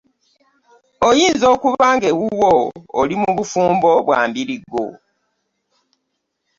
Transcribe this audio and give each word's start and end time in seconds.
Oyinza 1.07 1.45
okuba 1.55 1.85
nga 1.95 2.05
ewuwo 2.11 2.53
oli 3.01 3.15
mu 3.21 3.29
bufumbo 3.37 3.89
bwa 4.05 4.19
mbirigo. 4.29 4.83